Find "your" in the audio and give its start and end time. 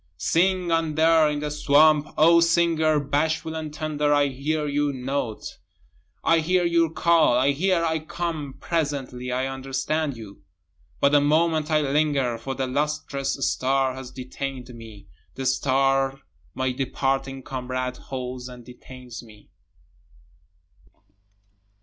4.65-4.91, 6.65-6.89